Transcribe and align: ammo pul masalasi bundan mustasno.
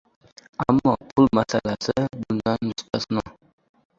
ammo 0.67 0.91
pul 1.11 1.25
masalasi 1.37 1.93
bundan 2.21 2.59
mustasno. 2.69 3.21